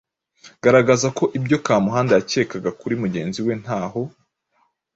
[0.63, 4.01] Garagaza ko ibyo Kamuhanda yakekaga kuri mugenzi we ntaho